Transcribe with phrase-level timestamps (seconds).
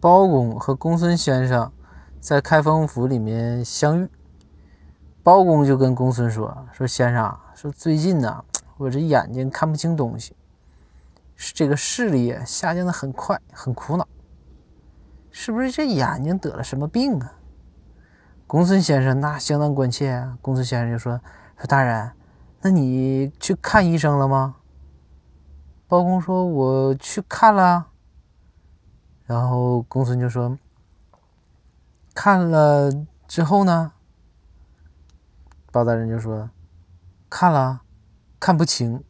[0.00, 1.72] 包公和公孙先生
[2.20, 4.08] 在开封府里面相遇，
[5.24, 8.44] 包公就跟公孙说：“说先生，说最近呢，
[8.76, 10.36] 我这眼睛看不清东西，
[11.34, 14.06] 是这个视力下降的很快，很苦恼，
[15.32, 17.32] 是不是这眼睛得了什么病啊？”
[18.46, 21.20] 公孙先生那相当关切啊，公孙先生就说
[21.58, 22.12] ：“说大人，
[22.60, 24.54] 那你去看医生了吗？”
[25.88, 27.88] 包公说：“我去看了。”
[29.28, 30.58] 然后公孙就说
[32.14, 32.90] ：“看了
[33.28, 33.92] 之后呢？”
[35.70, 36.48] 包大人就说
[37.28, 37.82] ：“看了，
[38.40, 39.04] 看不清。”